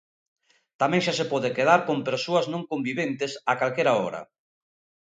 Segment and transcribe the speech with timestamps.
[0.81, 4.21] Tamén xa se pode quedar con persoas non conviventes a calquera hora.